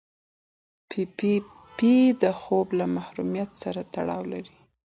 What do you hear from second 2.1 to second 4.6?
د خوب له محرومیت سره تړاو لري.